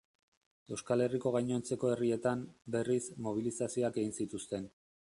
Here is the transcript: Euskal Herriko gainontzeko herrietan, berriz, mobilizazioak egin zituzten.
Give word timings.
Euskal 0.75 1.03
Herriko 1.05 1.33
gainontzeko 1.35 1.91
herrietan, 1.97 2.43
berriz, 2.77 3.03
mobilizazioak 3.29 4.03
egin 4.05 4.21
zituzten. 4.23 4.71